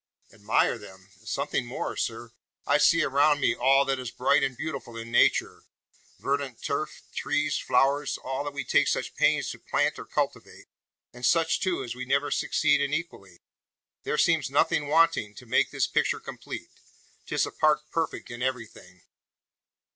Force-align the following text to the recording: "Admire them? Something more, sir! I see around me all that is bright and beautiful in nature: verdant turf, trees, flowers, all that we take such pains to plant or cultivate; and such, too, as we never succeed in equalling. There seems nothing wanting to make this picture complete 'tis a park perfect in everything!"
"Admire 0.33 0.79
them? 0.79 1.11
Something 1.25 1.63
more, 1.67 1.95
sir! 1.95 2.31
I 2.65 2.79
see 2.79 3.03
around 3.03 3.39
me 3.39 3.53
all 3.55 3.85
that 3.85 3.99
is 3.99 4.09
bright 4.09 4.41
and 4.41 4.57
beautiful 4.57 4.97
in 4.97 5.11
nature: 5.11 5.65
verdant 6.17 6.63
turf, 6.63 7.03
trees, 7.13 7.59
flowers, 7.59 8.17
all 8.17 8.43
that 8.45 8.51
we 8.53 8.63
take 8.63 8.87
such 8.87 9.13
pains 9.13 9.51
to 9.51 9.59
plant 9.59 9.99
or 9.99 10.05
cultivate; 10.05 10.65
and 11.13 11.23
such, 11.23 11.59
too, 11.59 11.83
as 11.83 11.93
we 11.93 12.05
never 12.05 12.31
succeed 12.31 12.81
in 12.81 12.95
equalling. 12.95 13.37
There 14.01 14.17
seems 14.17 14.49
nothing 14.49 14.87
wanting 14.87 15.35
to 15.35 15.45
make 15.45 15.69
this 15.69 15.85
picture 15.85 16.19
complete 16.19 16.71
'tis 17.27 17.45
a 17.45 17.51
park 17.51 17.83
perfect 17.91 18.31
in 18.31 18.41
everything!" 18.41 19.03